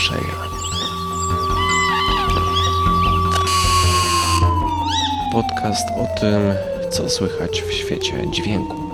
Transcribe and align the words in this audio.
usłyszenia. 0.00 0.34
Podcast 5.32 5.88
o 5.88 6.20
tym, 6.20 6.40
co 6.90 7.10
słychać 7.10 7.62
w 7.62 7.72
świecie 7.72 8.30
dźwięku. 8.30 8.90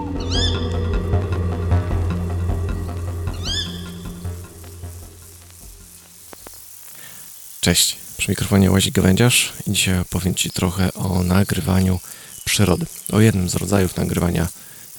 Cześć, 7.61 7.97
przy 8.19 8.31
mikrofonie 8.31 8.71
Łazik 8.71 8.95
Gawędziarz 8.95 9.53
i 9.67 9.73
dzisiaj 9.73 9.99
opowiem 9.99 10.35
Ci 10.35 10.51
trochę 10.51 10.93
o 10.95 11.23
nagrywaniu 11.23 12.01
przyrody. 12.45 12.87
O 13.13 13.21
jednym 13.21 13.49
z 13.49 13.55
rodzajów 13.55 13.97
nagrywania 13.97 14.49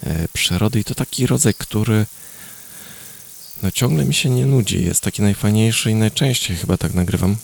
e, 0.06 0.28
przyrody 0.32 0.80
i 0.80 0.84
to 0.84 0.94
taki 0.94 1.26
rodzaj, 1.26 1.54
który 1.54 2.06
no 3.62 3.70
ciągle 3.70 4.04
mi 4.04 4.14
się 4.14 4.30
nie 4.30 4.46
nudzi. 4.46 4.84
Jest 4.84 5.00
taki 5.00 5.22
najfajniejszy 5.22 5.90
i 5.90 5.94
najczęściej 5.94 6.56
chyba 6.56 6.76
tak 6.76 6.94
nagrywam. 6.94 7.36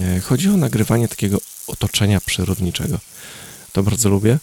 E, 0.00 0.20
chodzi 0.20 0.48
o 0.48 0.56
nagrywanie 0.56 1.08
takiego 1.08 1.38
otoczenia 1.66 2.20
przyrodniczego. 2.20 2.98
To 3.72 3.82
bardzo 3.82 4.08
lubię. 4.08 4.38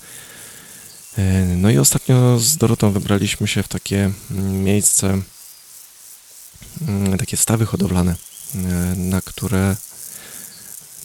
E, 1.17 1.45
no 1.45 1.69
i 1.69 1.77
ostatnio 1.77 2.39
z 2.39 2.57
Dorotą 2.57 2.91
wybraliśmy 2.91 3.47
się 3.47 3.63
w 3.63 3.67
takie 3.67 4.11
mm, 4.31 4.63
miejsce, 4.63 5.21
mm, 6.87 7.17
takie 7.17 7.37
stawy 7.37 7.65
hodowlane, 7.65 8.15
na 8.95 9.21
które 9.21 9.75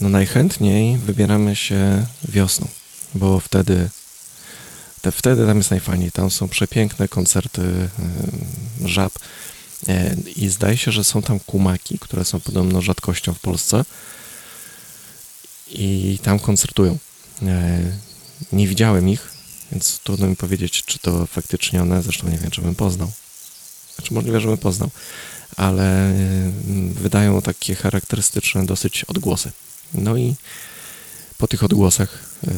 no 0.01 0.09
najchętniej 0.09 0.99
wybieramy 0.99 1.57
się 1.57 2.07
wiosną, 2.29 2.69
bo 3.15 3.41
wtedy, 3.41 3.91
te, 5.01 5.13
wtedy 5.13 5.47
tam 5.47 5.59
jest 5.59 5.71
najfajniej. 5.71 6.13
Tam 6.13 6.31
są 6.31 6.49
przepiękne 6.49 7.09
koncerty 7.09 7.89
żab 8.85 9.13
i 10.37 10.49
zdaje 10.49 10.77
się, 10.77 10.93
że 10.93 11.05
są 11.05 11.23
tam 11.23 11.41
kumaki, 11.41 11.99
które 11.99 12.25
są 12.25 12.41
podobno 12.41 12.83
rzadkością 12.83 13.35
w 13.35 13.39
Polsce 13.39 13.85
i 15.69 16.19
tam 16.23 16.39
koncertują. 16.39 16.99
Y, 17.43 17.47
nie 18.53 18.69
widziałem 18.69 19.09
ich, 19.09 19.33
więc 19.73 19.99
trudno 19.99 20.27
mi 20.27 20.37
powiedzieć, 20.37 20.83
czy 20.85 20.99
to 20.99 21.27
faktycznie 21.27 21.83
one, 21.83 22.03
zresztą 22.03 22.29
nie 22.29 22.39
wiem, 22.39 22.51
czy 22.51 22.63
bym 22.63 22.75
poznał. 22.75 23.13
Znaczy 23.95 24.15
możliwe, 24.15 24.41
że 24.41 24.49
bym 24.49 24.59
poznał, 24.59 24.91
ale 25.57 26.15
wydają 26.95 27.43
takie 27.43 27.75
charakterystyczne 27.75 28.67
dosyć 28.67 29.05
odgłosy. 29.05 29.53
No 29.95 30.17
i 30.17 30.35
po 31.39 31.49
tych 31.49 31.65
odgłosach 31.65 32.25
e, 32.47 32.51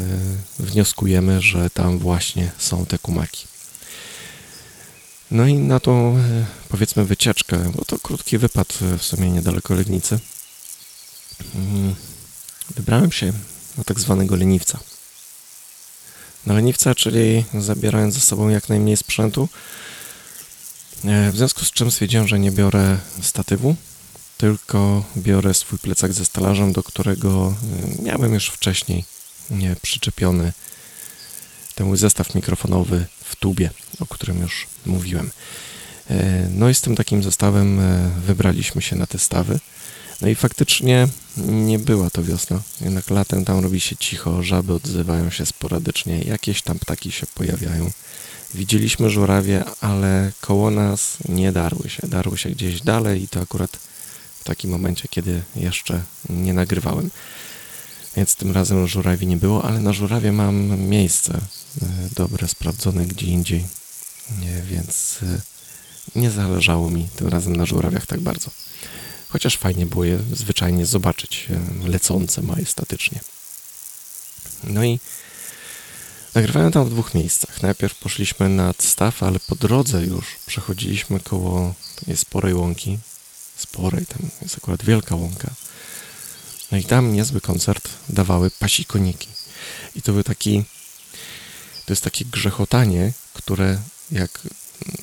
wnioskujemy, 0.58 1.40
że 1.40 1.70
tam 1.70 1.98
właśnie 1.98 2.50
są 2.58 2.86
te 2.86 2.98
kumaki. 2.98 3.51
No 5.32 5.46
i 5.46 5.54
na 5.54 5.80
tą, 5.80 6.16
e, 6.16 6.46
powiedzmy, 6.68 7.04
wycieczkę, 7.04 7.72
bo 7.76 7.84
to 7.84 7.98
krótki 7.98 8.38
wypad 8.38 8.78
e, 8.82 8.98
w 8.98 9.02
sumie 9.02 9.30
niedaleko 9.30 9.74
Legnicy, 9.74 10.18
mm, 11.54 11.94
wybrałem 12.74 13.12
się 13.12 13.32
na 13.78 13.84
tak 13.84 14.00
zwanego 14.00 14.36
leniwca. 14.36 14.78
Na 16.46 16.54
leniwca, 16.54 16.94
czyli 16.94 17.44
zabierając 17.54 18.14
ze 18.14 18.20
sobą 18.20 18.48
jak 18.48 18.68
najmniej 18.68 18.96
sprzętu, 18.96 19.48
w 21.04 21.36
związku 21.36 21.64
z 21.64 21.70
czym 21.70 21.90
stwierdziłem, 21.90 22.28
że 22.28 22.38
nie 22.38 22.52
biorę 22.52 22.98
statywu, 23.22 23.76
tylko 24.38 25.04
biorę 25.16 25.54
swój 25.54 25.78
plecak 25.78 26.12
ze 26.12 26.24
stalażem, 26.24 26.72
do 26.72 26.82
którego 26.82 27.54
miałem 28.02 28.34
już 28.34 28.48
wcześniej 28.48 29.04
nie, 29.50 29.76
przyczepiony 29.82 30.52
ten 31.74 31.86
mój 31.86 31.96
zestaw 31.96 32.34
mikrofonowy 32.34 33.06
w 33.24 33.36
tubie, 33.36 33.70
o 34.00 34.06
którym 34.06 34.40
już 34.40 34.66
mówiłem. 34.86 35.30
E, 36.10 36.48
no 36.50 36.68
i 36.68 36.74
z 36.74 36.80
tym 36.80 36.96
takim 36.96 37.22
zestawem 37.22 37.80
e, 37.80 38.10
wybraliśmy 38.26 38.82
się 38.82 38.96
na 38.96 39.06
te 39.06 39.18
stawy. 39.18 39.58
No 40.20 40.28
i 40.28 40.34
faktycznie 40.34 41.08
nie 41.46 41.78
była 41.78 42.10
to 42.10 42.22
wiosna, 42.22 42.60
jednak 42.80 43.10
latem 43.10 43.44
tam 43.44 43.60
robi 43.60 43.80
się 43.80 43.96
cicho, 43.96 44.42
żaby 44.42 44.74
odzywają 44.74 45.30
się 45.30 45.46
sporadycznie, 45.46 46.18
jakieś 46.18 46.62
tam 46.62 46.78
ptaki 46.78 47.12
się 47.12 47.26
pojawiają. 47.34 47.90
Widzieliśmy 48.54 49.10
żurawie, 49.10 49.64
ale 49.80 50.32
koło 50.40 50.70
nas 50.70 51.16
nie 51.28 51.52
darły 51.52 51.90
się, 51.90 52.08
darły 52.08 52.38
się 52.38 52.50
gdzieś 52.50 52.80
dalej 52.80 53.22
i 53.22 53.28
to 53.28 53.40
akurat 53.40 53.70
w 54.40 54.44
takim 54.44 54.70
momencie, 54.70 55.08
kiedy 55.10 55.42
jeszcze 55.56 56.02
nie 56.30 56.54
nagrywałem. 56.54 57.10
Więc 58.16 58.34
tym 58.34 58.52
razem 58.52 58.88
żurawi 58.88 59.26
nie 59.26 59.36
było, 59.36 59.64
ale 59.64 59.80
na 59.80 59.92
żurawie 59.92 60.32
mam 60.32 60.78
miejsce 60.78 61.34
e, 61.34 61.86
dobre, 62.16 62.48
sprawdzone 62.48 63.06
gdzie 63.06 63.26
indziej, 63.26 63.66
więc 64.64 65.18
e, 65.22 65.40
nie 66.16 66.30
zależało 66.30 66.90
mi 66.90 67.08
tym 67.16 67.28
razem 67.28 67.56
na 67.56 67.66
żurawiach 67.66 68.06
tak 68.06 68.20
bardzo. 68.20 68.50
Chociaż 69.28 69.56
fajnie 69.56 69.86
było 69.86 70.04
je 70.04 70.18
zwyczajnie 70.32 70.86
zobaczyć 70.86 71.46
e, 71.50 71.88
lecące 71.88 72.42
majestatycznie. 72.42 73.20
No 74.64 74.84
i 74.84 74.98
nagrywałem 76.34 76.72
tam 76.72 76.84
w 76.84 76.90
dwóch 76.90 77.14
miejscach. 77.14 77.62
Najpierw 77.62 77.94
poszliśmy 77.94 78.48
nad 78.48 78.82
staw, 78.82 79.22
ale 79.22 79.40
po 79.40 79.56
drodze 79.56 80.04
już 80.04 80.24
przechodziliśmy 80.46 81.20
koło 81.20 81.74
sporej 82.16 82.54
łąki, 82.54 82.98
sporej, 83.56 84.06
tam 84.06 84.30
jest 84.42 84.56
akurat 84.56 84.84
wielka 84.84 85.14
łąka. 85.14 85.50
No 86.72 86.78
i 86.78 86.84
tam 86.84 87.12
niezły 87.12 87.40
koncert 87.40 87.88
dawały 88.08 88.50
pasikoniki. 88.50 89.28
I 89.94 90.02
to 90.02 90.12
był 90.12 90.22
taki, 90.22 90.64
to 91.86 91.92
jest 91.92 92.02
takie 92.02 92.24
grzechotanie, 92.24 93.12
które 93.34 93.78
jak 94.12 94.40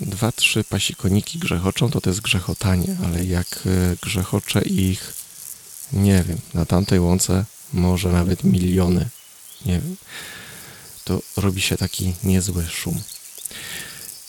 dwa, 0.02 0.32
trzy 0.32 0.64
pasikoniki 0.64 1.40
grzechoczą, 1.40 1.92
to 1.92 2.02
to 2.02 2.10
jest 2.10 2.22
grzechotanie, 2.22 2.98
ale 3.06 3.26
jak 3.26 3.48
e, 3.66 3.96
grzechocze 4.02 4.62
ich, 4.62 5.14
nie 5.94 6.24
wiem, 6.28 6.38
na 6.54 6.66
tamtej 6.66 7.00
łące 7.00 7.46
może 7.74 8.10
nawet 8.10 8.44
miliony, 8.44 9.10
nie 9.66 9.74
wiem, 9.74 9.96
to 11.04 11.22
robi 11.38 11.62
się 11.62 11.78
taki 11.78 12.14
niezły 12.24 12.68
szum. 12.70 13.02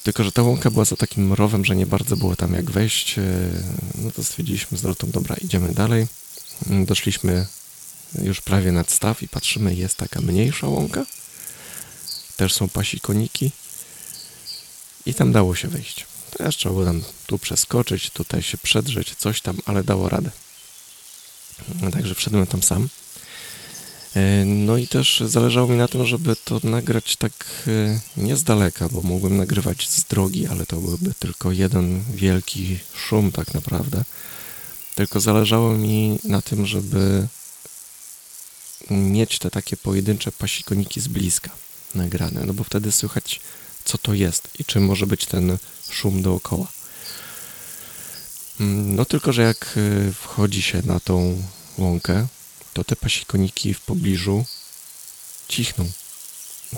Tylko, 0.02 0.24
że 0.24 0.32
ta 0.32 0.42
łąka 0.42 0.70
była 0.70 0.84
za 0.84 0.96
takim 0.96 1.32
rowem, 1.32 1.64
że 1.64 1.76
nie 1.76 1.86
bardzo 1.86 2.16
było 2.16 2.36
tam 2.36 2.54
jak 2.54 2.70
wejść. 2.70 3.18
E, 3.18 3.22
no 3.94 4.10
to 4.10 4.24
stwierdziliśmy 4.24 4.78
z 4.78 4.82
Dorotą, 4.82 5.10
dobra, 5.10 5.36
idziemy 5.36 5.74
dalej. 5.74 6.06
Doszliśmy 6.66 7.46
już 8.22 8.40
prawie 8.40 8.72
nad 8.72 8.90
staw 8.90 9.22
i 9.22 9.28
patrzymy, 9.28 9.74
jest 9.74 9.96
taka 9.96 10.20
mniejsza 10.20 10.68
łąka. 10.68 11.06
Też 12.36 12.54
są 12.54 12.68
pasikoniki. 12.68 13.50
I 15.06 15.14
tam 15.14 15.32
dało 15.32 15.54
się 15.54 15.68
wejść. 15.68 16.06
Teraz 16.30 16.54
trzeba 16.54 16.72
było 16.72 16.84
tam 16.84 17.02
tu 17.26 17.38
przeskoczyć, 17.38 18.10
tutaj 18.10 18.42
się 18.42 18.58
przedrzeć, 18.58 19.14
coś 19.18 19.40
tam, 19.40 19.58
ale 19.66 19.84
dało 19.84 20.08
radę. 20.08 20.30
Także 21.92 22.14
wszedłem 22.14 22.46
tam 22.46 22.62
sam. 22.62 22.88
E, 24.16 24.44
no 24.44 24.76
i 24.76 24.88
też 24.88 25.22
zależało 25.26 25.68
mi 25.68 25.76
na 25.76 25.88
tym, 25.88 26.06
żeby 26.06 26.36
to 26.36 26.60
nagrać 26.64 27.16
tak 27.16 27.32
e, 27.66 28.00
nie 28.16 28.36
z 28.36 28.44
daleka, 28.44 28.88
bo 28.88 29.02
mógłbym 29.02 29.36
nagrywać 29.36 29.88
z 29.88 30.04
drogi, 30.04 30.46
ale 30.46 30.66
to 30.66 30.76
byłby 30.76 31.14
tylko 31.18 31.52
jeden 31.52 32.04
wielki 32.14 32.78
szum 32.94 33.32
tak 33.32 33.54
naprawdę. 33.54 34.04
Tylko 35.00 35.20
zależało 35.20 35.72
mi 35.72 36.18
na 36.24 36.42
tym, 36.42 36.66
żeby 36.66 37.28
mieć 38.90 39.38
te 39.38 39.50
takie 39.50 39.76
pojedyncze 39.76 40.32
pasikoniki 40.32 41.00
z 41.00 41.08
bliska 41.08 41.50
nagrane, 41.94 42.44
no 42.46 42.54
bo 42.54 42.64
wtedy 42.64 42.92
słychać 42.92 43.40
co 43.84 43.98
to 43.98 44.14
jest 44.14 44.48
i 44.58 44.64
czym 44.64 44.84
może 44.84 45.06
być 45.06 45.26
ten 45.26 45.58
szum 45.90 46.22
dookoła. 46.22 46.66
Mm, 48.60 48.94
no 48.94 49.04
tylko, 49.04 49.32
że 49.32 49.42
jak 49.42 49.74
e, 49.76 50.12
wchodzi 50.12 50.62
się 50.62 50.82
na 50.84 51.00
tą 51.00 51.42
łąkę, 51.78 52.26
to 52.74 52.84
te 52.84 52.96
pasikoniki 52.96 53.74
w 53.74 53.80
pobliżu 53.80 54.44
cichną. 55.48 55.90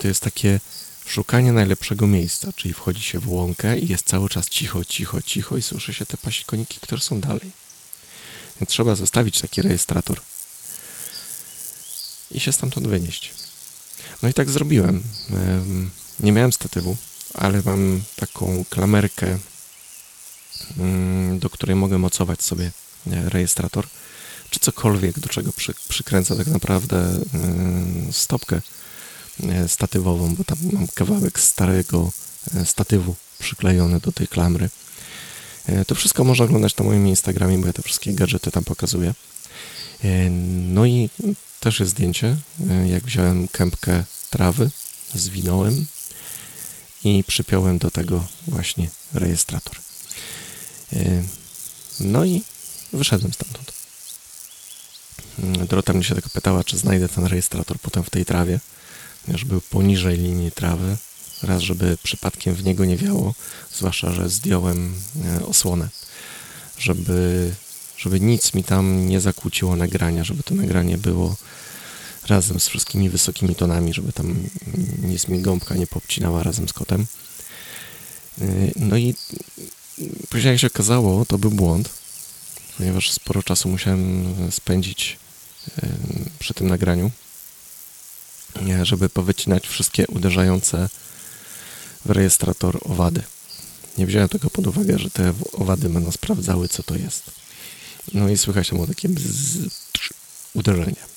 To 0.00 0.08
jest 0.08 0.20
takie 0.20 0.60
szukanie 1.06 1.52
najlepszego 1.52 2.06
miejsca, 2.06 2.52
czyli 2.56 2.74
wchodzi 2.74 3.02
się 3.02 3.18
w 3.18 3.28
łąkę 3.28 3.78
i 3.78 3.88
jest 3.88 4.06
cały 4.06 4.28
czas 4.28 4.48
cicho, 4.48 4.84
cicho, 4.84 5.22
cicho 5.22 5.56
i 5.56 5.62
słyszy 5.62 5.94
się 5.94 6.06
te 6.06 6.16
pasikoniki, 6.16 6.80
które 6.80 7.00
są 7.00 7.20
dalej. 7.20 7.61
Więc 8.62 8.70
trzeba 8.70 8.94
zostawić 8.94 9.40
taki 9.40 9.62
rejestrator 9.62 10.20
i 12.30 12.40
się 12.40 12.52
stamtąd 12.52 12.88
wynieść. 12.88 13.34
No 14.22 14.28
i 14.28 14.34
tak 14.34 14.50
zrobiłem. 14.50 15.02
Nie 16.20 16.32
miałem 16.32 16.52
statywu, 16.52 16.96
ale 17.34 17.62
mam 17.64 18.02
taką 18.16 18.64
klamerkę, 18.70 19.38
mm, 20.78 21.38
do 21.38 21.50
której 21.50 21.76
mogę 21.76 21.98
mocować 21.98 22.42
sobie 22.42 22.70
e, 23.06 23.28
rejestrator 23.28 23.86
czy 24.50 24.60
cokolwiek, 24.60 25.20
do 25.20 25.28
czego 25.28 25.52
przy, 25.52 25.74
przykręcę 25.88 26.36
tak 26.36 26.46
naprawdę 26.46 27.20
stopkę 28.12 28.60
y, 29.64 29.68
statywową, 29.68 30.34
bo 30.34 30.44
tam 30.44 30.58
mam 30.72 30.86
kawałek 30.94 31.40
starego 31.40 32.12
y, 32.54 32.66
statywu 32.66 33.14
przyklejony 33.38 34.00
do 34.00 34.12
tej 34.12 34.28
klamry. 34.28 34.70
To 35.86 35.94
wszystko 35.94 36.24
można 36.24 36.44
oglądać 36.44 36.76
na 36.76 36.84
moim 36.84 37.08
Instagramie, 37.08 37.58
bo 37.58 37.66
ja 37.66 37.72
te 37.72 37.82
wszystkie 37.82 38.12
gadżety 38.12 38.50
tam 38.50 38.64
pokazuję. 38.64 39.14
No 40.68 40.86
i 40.86 41.10
też 41.60 41.80
jest 41.80 41.92
zdjęcie, 41.92 42.36
jak 42.86 43.04
wziąłem 43.04 43.48
kępkę 43.48 44.04
trawy, 44.30 44.70
zwinąłem 45.14 45.86
i 47.04 47.24
przypiąłem 47.26 47.78
do 47.78 47.90
tego 47.90 48.26
właśnie 48.46 48.90
rejestrator. 49.14 49.76
No 52.00 52.24
i 52.24 52.42
wyszedłem 52.92 53.32
stamtąd. 53.32 53.72
Dorota 55.68 55.92
mnie 55.92 56.04
się 56.04 56.14
tylko 56.14 56.30
pytała, 56.30 56.64
czy 56.64 56.78
znajdę 56.78 57.08
ten 57.08 57.24
rejestrator 57.24 57.78
potem 57.78 58.04
w 58.04 58.10
tej 58.10 58.24
trawie, 58.24 58.60
ponieważ 59.24 59.44
był 59.44 59.60
poniżej 59.60 60.18
linii 60.18 60.52
trawy. 60.52 60.96
Raz, 61.42 61.62
żeby 61.62 61.98
przypadkiem 62.02 62.54
w 62.54 62.64
niego 62.64 62.84
nie 62.84 62.96
wiało, 62.96 63.34
zwłaszcza, 63.74 64.12
że 64.12 64.28
zdjąłem 64.28 64.94
e, 65.24 65.46
osłonę, 65.46 65.88
żeby, 66.78 67.54
żeby 67.98 68.20
nic 68.20 68.54
mi 68.54 68.64
tam 68.64 69.08
nie 69.08 69.20
zakłóciło 69.20 69.76
nagrania, 69.76 70.24
żeby 70.24 70.42
to 70.42 70.54
nagranie 70.54 70.98
było 70.98 71.36
razem 72.28 72.60
z 72.60 72.68
wszystkimi 72.68 73.10
wysokimi 73.10 73.54
tonami, 73.54 73.94
żeby 73.94 74.12
tam 74.12 74.36
nic 75.02 75.28
mi 75.28 75.40
gąbka 75.40 75.74
nie 75.74 75.86
popcinała 75.86 76.42
razem 76.42 76.68
z 76.68 76.72
kotem. 76.72 77.06
E, 78.40 78.44
No 78.76 78.96
i 78.96 79.14
później 80.28 80.52
jak 80.52 80.60
się 80.60 80.66
okazało, 80.66 81.24
to 81.24 81.38
był 81.38 81.50
błąd, 81.50 81.88
ponieważ 82.78 83.10
sporo 83.10 83.42
czasu 83.42 83.68
musiałem 83.68 84.34
spędzić 84.50 85.18
e, 85.82 85.88
przy 86.38 86.54
tym 86.54 86.68
nagraniu, 86.68 87.10
żeby 88.82 89.08
powycinać 89.08 89.68
wszystkie 89.68 90.06
uderzające 90.06 90.88
w 92.04 92.10
rejestrator 92.10 92.78
owady. 92.84 93.22
Nie 93.98 94.06
wziąłem 94.06 94.28
tego 94.28 94.50
pod 94.50 94.66
uwagę, 94.66 94.98
że 94.98 95.10
te 95.10 95.32
owady 95.52 95.88
będą 95.88 96.12
sprawdzały, 96.12 96.68
co 96.68 96.82
to 96.82 96.96
jest. 96.96 97.30
No 98.14 98.28
i 98.28 98.38
słychać 98.38 98.70
było 98.70 98.86
takie 98.86 99.08
bzz, 99.08 100.12
uderzenie. 100.54 101.12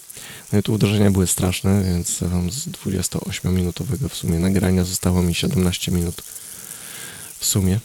No 0.54 0.60
i 0.60 0.64
tu 0.64 0.74
uderzenia 0.74 1.12
były 1.12 1.28
straszne, 1.28 1.84
więc 1.84 2.20
tam 2.20 2.52
z 2.52 2.68
28-minutowego 2.68 4.10
w 4.10 4.16
sumie 4.16 4.40
nagrania 4.40 4.84
zostało 4.84 5.22
mi 5.22 5.36
17 5.36 5.92
minut 5.92 6.22
w 7.40 7.46
sumie. 7.46 7.80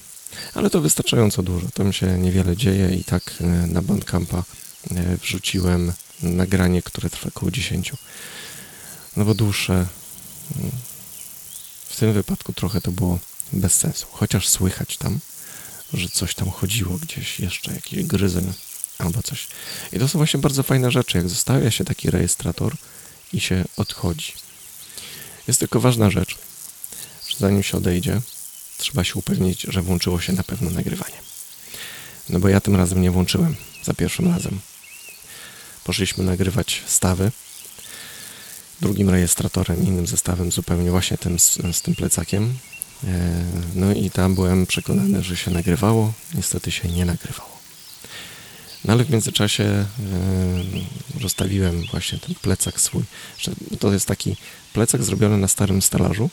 Ale 0.55 0.70
to 0.70 0.81
wystarczająco 0.81 1.43
dużo. 1.43 1.69
Tam 1.75 1.93
się 1.93 2.19
niewiele 2.19 2.56
dzieje 2.56 2.94
i 2.94 3.05
tak 3.05 3.35
e, 3.41 3.44
na 3.67 3.82
Bandcampa 3.82 4.44
e, 4.91 5.17
wrzuciłem 5.17 5.93
nagranie, 6.23 6.82
które 6.82 7.11
trwa 7.11 7.29
około 7.29 7.50
10. 7.50 7.93
No 9.17 9.25
bo 9.25 9.35
dłuższe 9.35 9.87
mm, 10.56 10.70
tym 12.00 12.12
wypadku 12.12 12.52
trochę 12.52 12.81
to 12.81 12.93
było 12.93 13.19
bez 13.52 13.73
sensu. 13.75 14.06
Chociaż 14.11 14.49
słychać 14.49 14.97
tam, 14.97 15.19
że 15.93 16.08
coś 16.08 16.35
tam 16.35 16.50
chodziło 16.50 16.99
gdzieś 16.99 17.41
jeszcze, 17.41 17.75
jakiś 17.75 18.05
gryzeń 18.05 18.52
albo 18.99 19.23
coś. 19.23 19.47
I 19.93 19.99
to 19.99 20.08
są 20.08 20.19
właśnie 20.19 20.41
bardzo 20.41 20.62
fajne 20.62 20.91
rzeczy, 20.91 21.19
jak 21.19 21.29
zostawia 21.29 21.70
się 21.70 21.85
taki 21.85 22.11
rejestrator 22.11 22.76
i 23.32 23.41
się 23.41 23.64
odchodzi. 23.76 24.32
Jest 25.49 25.61
tylko 25.61 25.81
ważna 25.81 26.11
rzecz, 26.11 26.38
że 27.29 27.37
zanim 27.38 27.62
się 27.62 27.76
odejdzie, 27.76 28.20
trzeba 28.76 29.05
się 29.05 29.14
upewnić, 29.14 29.62
że 29.62 29.82
włączyło 29.82 30.20
się 30.20 30.32
na 30.32 30.43
pewno 30.43 30.70
nagrywanie. 30.70 31.20
No 32.29 32.38
bo 32.41 32.49
ja 32.49 32.61
tym 32.61 32.76
razem 32.76 33.03
nie 33.03 33.11
włączyłem, 33.11 33.56
za 33.85 33.94
pierwszym 33.94 34.29
razem. 34.29 34.61
Poszliśmy 35.85 36.25
nagrywać 36.25 36.82
stawy, 36.87 37.32
drugim 38.81 39.11
rejestratorem, 39.11 39.87
innym 39.87 40.06
zestawem, 40.06 40.53
zupełnie 40.53 40.91
właśnie 40.91 41.19
tym 41.19 41.38
z, 41.38 41.59
z 41.73 41.82
tym 41.82 41.94
plecakiem. 41.94 42.55
E, 43.05 43.44
No 43.75 43.93
i 43.93 44.11
tam 44.11 44.35
byłem 44.35 44.67
przekonany, 44.67 45.23
że 45.23 45.37
się 45.37 45.50
nagrywało. 45.50 46.12
Niestety 46.35 46.71
się 46.71 46.88
nie 46.88 47.05
nagrywało. 47.05 47.61
No 48.85 48.93
ale 48.93 49.05
w 49.05 49.11
międzyczasie 49.11 49.65
e, 49.65 49.87
rozstawiłem 51.21 51.82
właśnie 51.91 52.19
ten 52.19 52.35
plecak 52.35 52.81
swój. 52.81 53.03
To 53.81 53.93
jest 53.93 54.06
taki 54.06 54.37
plecak 54.73 55.03
zrobiony 55.03 55.38
na 55.38 55.49
starym 55.49 55.82
stelażu, 55.82 56.31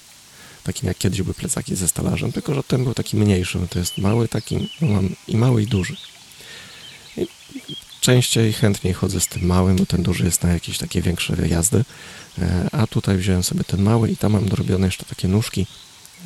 takim 0.63 0.87
jak 0.87 0.97
kiedyś 0.97 1.21
były 1.21 1.33
plecaki 1.33 1.75
ze 1.75 1.87
stelażem, 1.87 2.31
tylko 2.31 2.53
że 2.53 2.63
ten 2.63 2.83
był 2.83 2.93
taki 2.93 3.17
mniejszy. 3.17 3.59
To 3.69 3.79
jest 3.79 3.97
mały 3.97 4.27
taki, 4.27 4.69
no 4.81 4.87
mam 4.87 5.15
i 5.27 5.37
mały 5.37 5.63
i 5.63 5.67
duży. 5.67 5.95
I 7.17 7.27
częściej, 8.07 8.53
chętniej 8.53 8.93
chodzę 8.93 9.19
z 9.19 9.27
tym 9.27 9.45
małym, 9.45 9.75
bo 9.75 9.85
ten 9.85 10.03
duży 10.03 10.25
jest 10.25 10.43
na 10.43 10.49
jakieś 10.53 10.77
takie 10.77 11.01
większe 11.01 11.35
wyjazdy. 11.35 11.85
E, 12.39 12.69
A 12.71 12.87
tutaj 12.87 13.17
wziąłem 13.17 13.43
sobie 13.43 13.63
ten 13.63 13.81
mały 13.81 14.11
i 14.11 14.17
tam 14.17 14.31
mam 14.31 14.49
dorobione 14.49 14.87
jeszcze 14.87 15.05
takie 15.05 15.27
nóżki, 15.27 15.67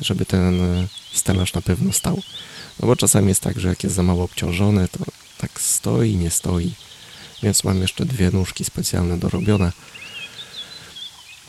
żeby 0.00 0.26
ten 0.26 0.62
e, 0.62 0.88
stelaż 1.12 1.54
na 1.54 1.62
pewno 1.62 1.92
stał. 1.92 2.22
No 2.80 2.86
bo 2.86 2.96
czasami 2.96 3.28
jest 3.28 3.40
tak, 3.40 3.60
że 3.60 3.68
jak 3.68 3.84
jest 3.84 3.96
za 3.96 4.02
mało 4.02 4.24
obciążone, 4.24 4.88
to 4.88 4.98
tak 5.38 5.60
stoi, 5.60 6.16
nie 6.16 6.30
stoi. 6.30 6.72
Więc 7.42 7.64
mam 7.64 7.80
jeszcze 7.82 8.04
dwie 8.04 8.30
nóżki 8.30 8.64
specjalne 8.64 9.18
dorobione. 9.18 9.72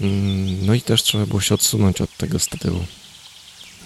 Mm, 0.02 0.66
No 0.66 0.74
i 0.74 0.82
też 0.82 1.04
trzeba 1.04 1.26
było 1.26 1.42
się 1.42 1.56
odsunąć 1.56 2.02
od 2.02 2.18
tego 2.18 2.40
statywu, 2.40 2.86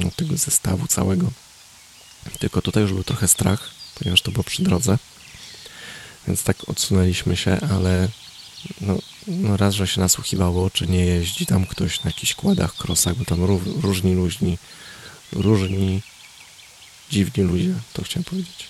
od 0.08 0.16
tego 0.16 0.38
zestawu 0.38 0.88
całego. 0.88 1.32
Tylko 2.40 2.62
tutaj 2.62 2.84
już 2.84 2.94
był 2.94 3.04
trochę 3.04 3.28
strach, 3.28 3.70
ponieważ 4.00 4.22
to 4.22 4.32
było 4.32 4.44
przy 4.44 4.64
drodze. 4.64 4.98
Więc 6.28 6.44
tak 6.44 6.70
odsunęliśmy 6.70 7.38
się, 7.38 7.58
ale 7.72 8.08
no, 8.82 8.98
no 9.28 9.58
raz, 9.58 9.74
że 9.76 9.88
się 9.88 10.02
nasłuchiwało, 10.02 10.70
czy 10.70 10.88
nie 10.88 11.06
jeździ 11.06 11.46
tam 11.46 11.66
ktoś 11.66 12.04
na 12.04 12.10
jakichś 12.10 12.34
kładach, 12.34 12.76
krosach, 12.76 13.16
bo 13.16 13.26
tam 13.26 13.40
ró- 13.40 13.82
różni 13.82 14.16
luźni, 14.16 14.58
różni 15.32 16.02
dziwni 17.10 17.44
ludzie, 17.44 17.74
to 17.94 18.04
chciałem 18.04 18.24
powiedzieć, 18.24 18.68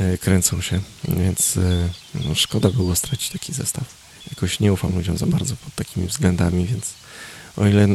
e, 0.00 0.18
kręcą 0.18 0.60
się, 0.60 0.80
więc 1.08 1.56
e, 1.56 1.88
no, 2.14 2.34
szkoda 2.34 2.70
było 2.70 2.96
stracić 2.96 3.30
taki 3.30 3.52
zestaw. 3.52 3.84
Jakoś 4.30 4.60
nie 4.60 4.72
ufam 4.72 4.96
ludziom 4.96 5.18
za 5.18 5.26
bardzo 5.26 5.56
pod 5.56 5.74
takimi 5.74 6.06
względami, 6.06 6.66
więc 6.66 6.94
o 7.56 7.66
ile 7.66 7.88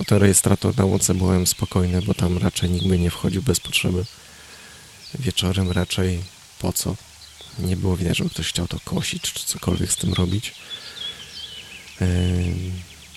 o 0.00 0.04
ten 0.04 0.18
rejestrator 0.18 0.76
na 0.76 0.84
łące 0.84 1.14
byłem 1.14 1.46
spokojny, 1.46 2.02
bo 2.02 2.14
tam 2.14 2.38
raczej 2.38 2.70
nikt 2.70 2.86
by 2.86 2.98
nie 2.98 3.10
wchodził 3.10 3.42
bez 3.42 3.60
potrzeby. 3.60 4.04
Wieczorem 5.18 5.70
raczej 5.70 6.22
po 6.58 6.72
co? 6.72 6.96
Nie 7.58 7.76
było 7.76 7.96
widać, 7.96 8.16
żeby 8.16 8.30
ktoś 8.30 8.48
chciał 8.48 8.68
to 8.68 8.80
kosić, 8.84 9.22
czy 9.22 9.46
cokolwiek 9.46 9.92
z 9.92 9.96
tym 9.96 10.12
robić. 10.14 10.54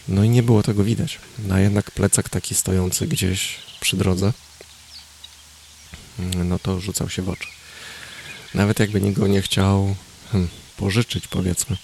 No 0.08 0.24
i 0.24 0.30
nie 0.30 0.44
było 0.44 0.64
tego 0.64 0.84
widać. 0.84 1.20
No 1.40 1.56
a 1.56 1.60
jednak 1.60 1.92
plecak 1.92 2.30
taki 2.30 2.56
stojący 2.56 3.08
gdzieś 3.08 3.56
przy 3.80 3.98
drodze, 3.98 4.34
ym, 6.20 6.50
no 6.50 6.60
to 6.60 6.80
rzucał 6.80 7.10
się 7.10 7.22
w 7.22 7.30
oczy. 7.30 7.48
Nawet 8.54 8.80
jakby 8.80 9.02
nikt 9.02 9.20
go 9.20 9.28
nie 9.28 9.42
chciał 9.42 9.96
hmm, 10.32 10.50
pożyczyć, 10.78 11.28
powiedzmy, 11.28 11.78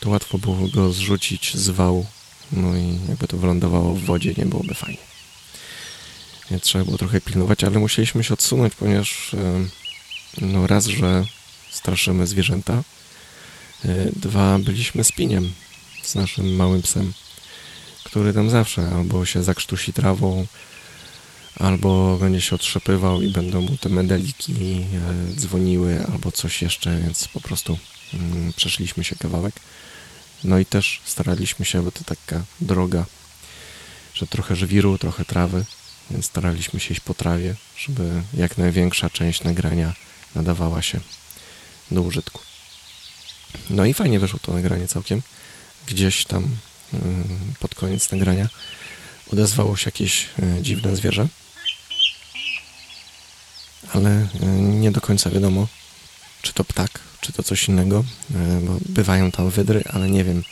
to 0.00 0.10
łatwo 0.10 0.38
było 0.38 0.68
go 0.68 0.92
zrzucić 0.92 1.56
z 1.56 1.68
wału. 1.68 2.06
No 2.52 2.76
i 2.76 2.98
jakby 3.08 3.28
to 3.28 3.36
wylądowało 3.36 3.94
w 3.94 4.04
wodzie, 4.04 4.34
nie 4.36 4.46
byłoby 4.46 4.74
fajnie. 4.74 4.98
Trzeba 6.62 6.84
było 6.84 6.98
trochę 6.98 7.20
pilnować, 7.20 7.64
ale 7.64 7.78
musieliśmy 7.78 8.24
się 8.24 8.34
odsunąć, 8.34 8.74
ponieważ 8.74 9.36
no 10.40 10.66
raz, 10.66 10.86
że 10.86 11.24
straszymy 11.76 12.26
zwierzęta, 12.26 12.82
y, 13.84 14.12
dwa, 14.16 14.58
byliśmy 14.58 15.04
z 15.04 15.12
piniem, 15.12 15.52
z 16.02 16.14
naszym 16.14 16.56
małym 16.56 16.82
psem, 16.82 17.12
który 18.04 18.32
tam 18.32 18.50
zawsze 18.50 18.90
albo 18.90 19.26
się 19.26 19.42
zakrztusi 19.42 19.92
trawą, 19.92 20.46
albo 21.58 22.16
będzie 22.16 22.40
się 22.40 22.56
otrzepywał 22.56 23.22
i 23.22 23.28
będą 23.28 23.60
mu 23.60 23.76
te 23.76 23.88
medeliki 23.88 24.52
e, 24.52 25.34
dzwoniły, 25.34 26.06
albo 26.12 26.32
coś 26.32 26.62
jeszcze, 26.62 27.00
więc 27.00 27.28
po 27.28 27.40
prostu 27.40 27.78
mm, 28.14 28.52
przeszliśmy 28.52 29.04
się 29.04 29.16
kawałek. 29.16 29.54
No 30.44 30.58
i 30.58 30.66
też 30.66 31.00
staraliśmy 31.04 31.64
się, 31.64 31.82
bo 31.82 31.90
to 31.90 32.04
taka 32.04 32.42
droga, 32.60 33.04
że 34.14 34.26
trochę 34.26 34.56
żwiru, 34.56 34.98
trochę 34.98 35.24
trawy, 35.24 35.64
więc 36.10 36.26
staraliśmy 36.26 36.80
się 36.80 36.94
iść 36.94 37.00
po 37.00 37.14
trawie, 37.14 37.54
żeby 37.78 38.22
jak 38.34 38.58
największa 38.58 39.10
część 39.10 39.44
nagrania 39.44 39.94
nadawała 40.34 40.82
się 40.82 41.00
do 41.90 42.02
użytku. 42.02 42.40
No 43.70 43.84
i 43.84 43.94
fajnie 43.94 44.20
wyszło 44.20 44.38
to 44.42 44.52
nagranie 44.52 44.88
całkiem. 44.88 45.22
Gdzieś 45.86 46.24
tam 46.24 46.48
ym, 46.94 47.54
pod 47.60 47.74
koniec 47.74 48.10
nagrania 48.12 48.48
odezwało 49.32 49.76
się 49.76 49.88
jakieś 49.88 50.28
e, 50.38 50.62
dziwne 50.62 50.96
zwierzę, 50.96 51.28
ale 53.92 54.10
e, 54.10 54.46
nie 54.56 54.92
do 54.92 55.00
końca 55.00 55.30
wiadomo, 55.30 55.68
czy 56.42 56.52
to 56.52 56.64
ptak, 56.64 57.00
czy 57.20 57.32
to 57.32 57.42
coś 57.42 57.68
innego, 57.68 58.04
e, 58.34 58.60
bo 58.60 58.76
bywają 58.88 59.30
tam 59.30 59.50
wydry, 59.50 59.84
ale 59.92 60.10
nie 60.10 60.24
wiem, 60.24 60.42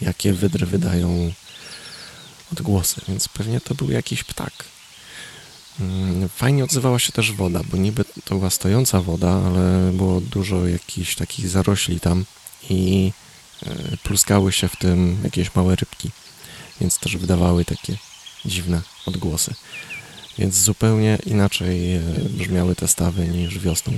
jakie 0.00 0.32
wydry 0.32 0.66
wydają 0.66 1.32
odgłosy, 2.52 3.00
więc 3.08 3.28
pewnie 3.28 3.60
to 3.60 3.74
był 3.74 3.90
jakiś 3.90 4.24
ptak. 4.24 4.73
Mm, 5.80 6.28
Fajnie 6.28 6.64
odzywała 6.64 6.98
się 6.98 7.12
też 7.12 7.32
woda, 7.32 7.60
bo 7.70 7.76
niby 7.76 8.04
to 8.24 8.34
była 8.34 8.50
stojąca 8.50 9.00
woda, 9.00 9.30
ale 9.30 9.92
było 9.92 10.20
dużo 10.20 10.66
jakichś 10.66 11.14
takich 11.14 11.48
zarośli 11.48 12.00
tam 12.00 12.24
i 12.70 13.12
e, 13.66 13.96
pluskały 14.02 14.52
się 14.52 14.68
w 14.68 14.76
tym 14.76 15.18
jakieś 15.24 15.54
małe 15.54 15.76
rybki, 15.76 16.10
więc 16.80 16.98
też 16.98 17.16
wydawały 17.16 17.64
takie 17.64 17.96
dziwne 18.44 18.82
odgłosy. 19.06 19.54
Więc 20.38 20.54
zupełnie 20.54 21.18
inaczej 21.26 21.94
e, 21.94 22.00
brzmiały 22.30 22.74
te 22.76 22.88
stawy 22.88 23.28
niż 23.28 23.58
wiosną. 23.58 23.92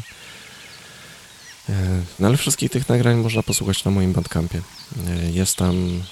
E, 1.68 1.72
No 2.18 2.28
ale 2.28 2.36
wszystkich 2.36 2.70
tych 2.70 2.88
nagrań 2.88 3.16
można 3.16 3.42
posłuchać 3.42 3.84
na 3.84 3.90
moim 3.90 4.12
bandcampie. 4.12 4.60
E, 5.08 5.30
Jest 5.30 5.56
tam 5.56 6.02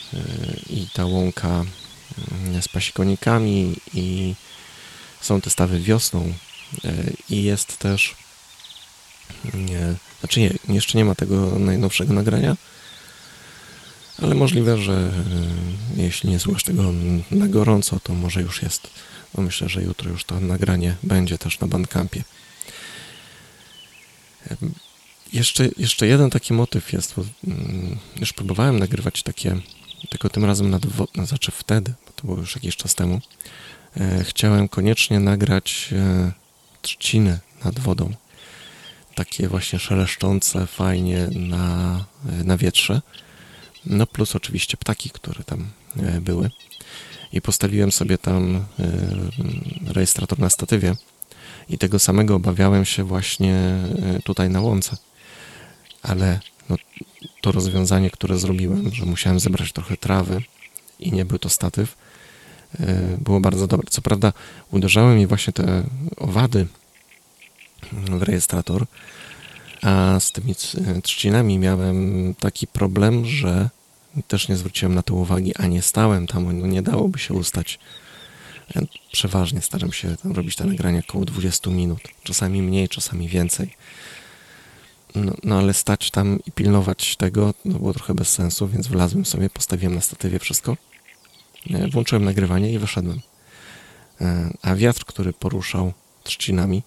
i 0.71 0.87
ta 0.93 1.05
łąka 1.07 1.49
mm, 1.49 2.63
z 2.63 2.69
pasikonikami 2.69 3.77
i 3.95 4.35
są 5.25 5.41
te 5.41 5.51
stawy 5.51 5.81
wiosną 5.81 6.33
e, 6.85 6.93
i 7.31 7.43
jest 7.43 7.79
też 7.79 8.15
nie, 9.55 9.95
znaczy 10.21 10.41
nie, 10.41 10.55
jeszcze 10.69 10.99
nie 10.99 11.05
ma 11.05 11.15
tego 11.15 11.59
najnowszego 11.59 12.15
nagrania, 12.15 12.57
Ale 14.23 14.35
możliwe, 14.35 14.79
że 14.79 15.11
y, 15.97 16.03
jeśli 16.03 16.31
nie 16.31 16.39
słuchasz 16.39 16.65
tego 16.65 16.93
na 17.31 17.49
gorąco, 17.49 18.01
to 18.01 18.15
może 18.15 18.43
już 18.43 18.63
jest. 18.63 18.91
Bo 19.35 19.43
myślę, 19.43 19.69
że 19.69 19.83
jutro 19.83 20.11
już 20.11 20.25
to 20.25 20.41
nagranie 20.41 20.97
będzie 21.03 21.39
też 21.39 21.61
na 21.61 21.67
Bandcampie. 21.67 22.25
Jeszcze, 25.33 25.69
jeszcze 25.77 26.07
jeden 26.07 26.31
taki 26.31 26.55
motyw 26.55 26.93
jest, 26.93 27.15
bo 27.17 27.25
mm, 27.47 27.99
już 28.17 28.33
próbowałem 28.33 28.79
nagrywać 28.79 29.23
takie, 29.23 29.57
tylko 30.11 30.29
tym 30.29 30.45
razem 30.45 30.71
nad 30.71 30.87
wodą, 30.87 31.27
znaczy 31.27 31.53
wtedy, 31.53 31.95
bo 32.07 32.13
to 32.13 32.27
było 32.27 32.39
już 32.39 32.55
jakiś 32.55 32.77
czas 32.77 32.95
temu, 32.95 33.15
e, 33.15 33.21
chciałem 34.23 34.69
koniecznie 34.69 35.21
nagrać 35.21 35.89
e, 35.93 36.33
trzciny 36.83 37.39
nad 37.65 37.79
wodą. 37.79 38.15
Takie 39.15 39.49
właśnie 39.49 39.79
szeleszczące 39.79 40.67
fajnie 40.67 41.29
na, 41.33 42.05
e, 42.29 42.45
na 42.45 42.57
wietrze. 42.57 43.03
No 43.87 44.07
plus 44.07 44.37
oczywiście 44.37 44.77
ptaki, 44.77 45.11
które 45.11 45.45
tam 45.45 45.69
e, 45.97 46.21
były. 46.21 46.51
I 47.33 47.41
postawiłem 47.41 47.93
sobie 47.93 48.19
tam 48.19 48.57
e, 48.57 48.63
rejestrator 49.93 50.39
na 50.39 50.51
statywie. 50.51 50.95
I 51.69 51.79
tego 51.79 51.99
samego 51.99 52.35
obawiałem 52.35 52.85
się 52.85 53.05
właśnie 53.05 53.55
e, 53.55 54.21
tutaj 54.25 54.51
na 54.51 54.61
łące. 54.61 54.97
Ale 56.03 56.41
no, 56.69 56.77
to 57.41 57.53
rozwiązanie, 57.53 58.11
które 58.11 58.39
zrobiłem, 58.39 58.95
że 58.95 59.05
musiałem 59.05 59.41
zebrać 59.41 59.73
trochę 59.73 59.97
trawy 59.97 60.43
i 60.99 61.13
nie 61.13 61.25
był 61.25 61.39
to 61.39 61.49
statyw, 61.49 61.97
było 63.19 63.41
bardzo 63.41 63.67
dobre. 63.67 63.87
Co 63.91 64.03
prawda 64.03 64.33
uderzały 64.71 65.15
mi 65.15 65.27
właśnie 65.27 65.53
te 65.53 65.85
owady 66.17 66.67
w 67.93 68.23
rejestrator, 68.23 68.87
a 69.83 70.21
z 70.21 70.33
tymi 70.33 70.55
trzcinami 71.03 71.59
miałem 71.59 72.35
taki 72.41 72.67
problem, 72.67 73.27
że 73.27 73.71
też 74.29 74.49
nie 74.49 74.57
zwróciłem 74.57 74.95
na 74.95 75.03
to 75.03 75.15
uwagi, 75.15 75.57
a 75.57 75.67
nie 75.67 75.83
stałem 75.83 76.27
tam, 76.27 76.59
no 76.59 76.67
nie 76.67 76.83
dałoby 76.83 77.19
się 77.19 77.35
ustać. 77.35 77.79
Ja 78.75 78.83
przeważnie 79.13 79.61
staram 79.61 79.93
się 79.93 80.17
tam 80.17 80.33
robić 80.33 80.57
te 80.57 80.65
nagrania 80.65 81.01
około 81.09 81.25
20 81.25 81.71
minut, 81.71 82.01
czasami 82.23 82.63
mniej, 82.63 82.89
czasami 82.89 83.29
więcej. 83.29 83.71
No, 85.15 85.33
no, 85.43 85.59
ale 85.59 85.75
stać 85.75 86.11
tam 86.11 86.39
i 86.47 86.53
pilnować 86.53 87.17
tego 87.17 87.55
no 87.65 87.79
było 87.79 87.95
trochę 87.95 88.15
bez 88.15 88.29
sensu, 88.29 88.69
więc 88.69 88.87
wlazłem 88.87 89.25
sobie, 89.25 89.51
postawiłem 89.51 89.95
na 89.95 90.01
statywie 90.01 90.39
wszystko, 90.39 90.73
e, 90.73 90.77
włączyłem 91.93 92.25
nagrywanie 92.25 92.73
i 92.73 92.79
wyszedłem. 92.79 93.21
E, 94.21 94.51
a 94.63 94.75
wiatr, 94.75 95.05
który 95.05 95.33
poruszał 95.33 95.93
trzcinami, 96.23 96.83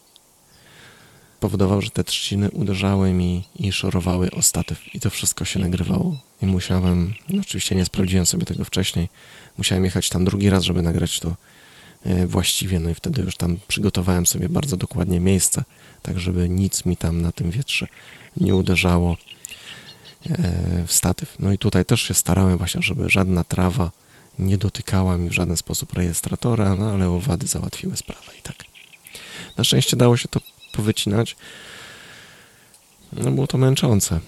powodował, 1.39 1.81
że 1.81 1.89
te 1.89 2.03
trzciny 2.03 2.51
uderzały 2.51 3.13
mi 3.13 3.43
i 3.55 3.71
szorowały 3.71 4.31
o 4.31 4.41
statyw 4.41 4.95
i 4.95 4.99
to 4.99 5.09
wszystko 5.09 5.45
się 5.45 5.59
nagrywało. 5.59 6.19
I 6.41 6.45
musiałem, 6.45 7.13
no 7.29 7.41
oczywiście 7.41 7.75
nie 7.75 7.85
sprawdziłem 7.85 8.25
sobie 8.25 8.45
tego 8.45 8.65
wcześniej, 8.65 9.09
musiałem 9.57 9.85
jechać 9.85 10.09
tam 10.09 10.25
drugi 10.25 10.49
raz, 10.49 10.63
żeby 10.63 10.81
nagrać 10.81 11.19
to 11.19 11.35
e, 12.03 12.27
właściwie, 12.27 12.79
no 12.79 12.89
i 12.89 12.95
wtedy 12.95 13.21
już 13.21 13.37
tam 13.37 13.57
przygotowałem 13.67 14.25
sobie 14.25 14.49
bardzo 14.49 14.77
dokładnie 14.77 15.19
miejsce, 15.19 15.63
tak 16.01 16.19
żeby 16.19 16.49
nic 16.49 16.85
mi 16.85 16.97
tam 16.97 17.21
na 17.21 17.31
tym 17.31 17.51
wietrze 17.51 17.87
nie 18.37 18.55
uderzało 18.55 19.17
e, 20.29 20.83
w 20.87 20.93
statyw. 20.93 21.35
No 21.39 21.51
i 21.51 21.57
tutaj 21.57 21.85
też 21.85 22.01
się 22.01 22.13
starałem 22.13 22.57
właśnie, 22.57 22.81
żeby 22.81 23.09
żadna 23.09 23.43
trawa 23.43 23.91
nie 24.39 24.57
dotykała 24.57 25.17
mi 25.17 25.29
w 25.29 25.33
żaden 25.33 25.57
sposób 25.57 25.93
rejestratora, 25.93 26.75
no 26.75 26.91
ale 26.91 27.09
owady 27.09 27.47
załatwiły 27.47 27.97
sprawę 27.97 28.31
i 28.39 28.41
tak. 28.41 28.55
Na 29.57 29.63
szczęście 29.63 29.97
dało 29.97 30.17
się 30.17 30.27
to 30.27 30.41
powycinać. 30.71 31.35
No 33.13 33.31
było 33.31 33.47
to 33.47 33.57
męczące. 33.57 34.19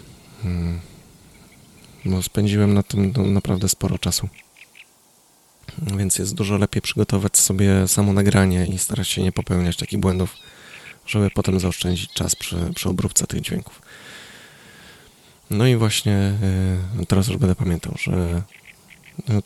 Hmm. 0.44 0.80
No, 2.06 2.22
spędziłem 2.22 2.74
na 2.74 2.84
tym 2.84 3.14
no, 3.18 3.24
naprawdę 3.26 3.70
sporo 3.70 3.98
czasu. 3.98 4.30
Więc 5.98 6.20
jest 6.20 6.36
dużo 6.36 6.58
lepiej 6.58 6.82
przygotować 6.82 7.38
sobie 7.38 7.88
samo 7.88 8.14
nagranie 8.14 8.66
i 8.66 8.78
starać 8.78 9.08
się 9.08 9.24
nie 9.24 9.32
popełniać 9.32 9.78
takich 9.78 10.00
błędów, 10.00 10.36
żeby 11.06 11.30
potem 11.30 11.60
zaoszczędzić 11.60 12.14
czas 12.14 12.36
przy, 12.36 12.72
przy 12.76 12.90
obróbce 12.90 13.28
tych 13.28 13.42
dźwięków. 13.42 13.82
No 15.50 15.68
i 15.68 15.76
właśnie 15.76 16.34
yy, 17.00 17.06
teraz 17.06 17.28
już 17.28 17.38
będę 17.38 17.56
pamiętał, 17.56 17.96
że 18.00 18.42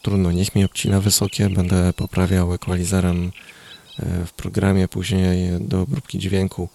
trudno, 0.02 0.32
niech 0.32 0.56
mi 0.56 0.66
obcina 0.66 1.02
wysokie, 1.02 1.50
będę 1.50 1.94
poprawiał 1.94 2.54
ekwalizerem 2.54 3.24
yy, 3.24 4.26
w 4.26 4.32
programie 4.32 4.88
później 4.88 5.52
do 5.60 5.82
obróbki 5.82 6.20
dźwięku 6.20 6.70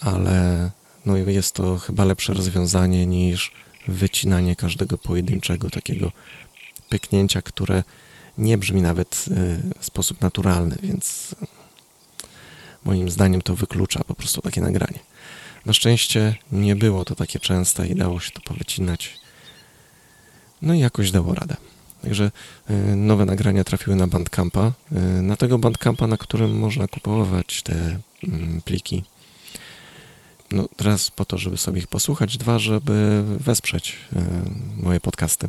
ale 0.00 0.70
no 1.06 1.16
jest 1.16 1.54
to 1.54 1.78
chyba 1.78 2.04
lepsze 2.04 2.34
rozwiązanie 2.34 3.06
niż 3.06 3.52
wycinanie 3.88 4.56
każdego 4.56 4.98
pojedynczego 4.98 5.70
takiego 5.70 6.12
pyknięcia, 6.88 7.42
które 7.42 7.82
nie 8.38 8.58
brzmi 8.58 8.82
nawet 8.82 9.24
y, 9.28 9.80
w 9.80 9.84
sposób 9.84 10.20
naturalny, 10.20 10.76
więc 10.82 11.34
moim 12.84 13.10
zdaniem 13.10 13.42
to 13.42 13.54
wyklucza 13.54 14.04
po 14.04 14.14
prostu 14.14 14.40
takie 14.40 14.60
nagranie. 14.60 14.98
Na 15.66 15.72
szczęście 15.72 16.36
nie 16.52 16.76
było 16.76 17.04
to 17.04 17.14
takie 17.14 17.38
częste 17.38 17.86
i 17.86 17.94
dało 17.94 18.20
się 18.20 18.30
to 18.30 18.40
powycinać. 18.40 19.18
No 20.62 20.74
i 20.74 20.78
jakoś 20.78 21.10
dało 21.10 21.34
radę. 21.34 21.56
Także 22.02 22.30
y, 22.70 22.96
nowe 22.96 23.24
nagrania 23.24 23.64
trafiły 23.64 23.96
na 23.96 24.06
Bandcampa. 24.06 24.72
Y, 24.92 25.22
na 25.22 25.36
tego 25.36 25.58
Bandcampa, 25.58 26.06
na 26.06 26.16
którym 26.16 26.58
można 26.58 26.88
kupować 26.88 27.62
te 27.62 27.98
mm, 28.24 28.60
pliki 28.64 29.04
no, 30.52 30.68
raz 30.80 31.10
po 31.10 31.24
to, 31.24 31.38
żeby 31.38 31.56
sobie 31.56 31.78
ich 31.78 31.86
posłuchać, 31.86 32.38
dwa, 32.38 32.58
żeby 32.58 33.22
wesprzeć 33.26 33.96
e, 34.16 34.22
moje 34.76 35.00
podcasty. 35.00 35.48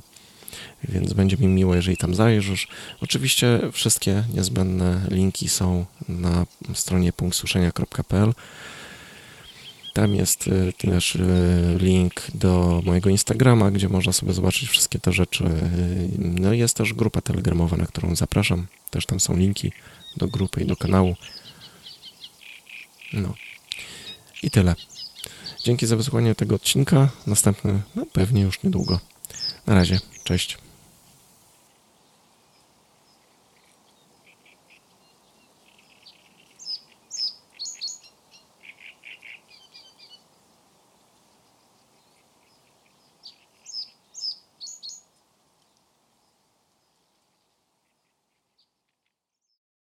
Więc 0.83 1.13
będzie 1.13 1.37
mi 1.37 1.47
miło, 1.47 1.75
jeżeli 1.75 1.97
tam 1.97 2.15
zajrzysz. 2.15 2.67
Oczywiście 3.01 3.59
wszystkie 3.71 4.23
niezbędne 4.33 5.01
linki 5.09 5.49
są 5.49 5.85
na 6.09 6.45
stronie 6.73 7.13
punktsuszenia.pl. 7.13 8.33
Tam 9.93 10.15
jest 10.15 10.47
e, 10.47 10.73
też 10.73 11.15
e, 11.15 11.19
link 11.77 12.13
do 12.33 12.81
mojego 12.85 13.09
Instagrama, 13.09 13.71
gdzie 13.71 13.89
można 13.89 14.13
sobie 14.13 14.33
zobaczyć 14.33 14.69
wszystkie 14.69 14.99
te 14.99 15.11
rzeczy. 15.11 15.43
No 16.17 16.53
jest 16.53 16.77
też 16.77 16.93
grupa 16.93 17.21
telegramowa, 17.21 17.77
na 17.77 17.85
którą 17.85 18.15
zapraszam. 18.15 18.67
Też 18.89 19.05
tam 19.05 19.19
są 19.19 19.37
linki 19.37 19.71
do 20.17 20.27
grupy 20.27 20.61
i 20.61 20.65
do 20.65 20.75
kanału. 20.75 21.15
No. 23.13 23.33
I 24.43 24.51
tyle. 24.51 24.75
Dzięki 25.63 25.87
za 25.87 25.95
wysłuchanie 25.95 26.35
tego 26.35 26.55
odcinka. 26.55 27.09
Następny, 27.27 27.81
no 27.95 28.05
pewnie 28.13 28.41
już 28.41 28.63
niedługo. 28.63 28.99
Na 29.67 29.75
razie, 29.75 29.99
cześć. 30.23 30.57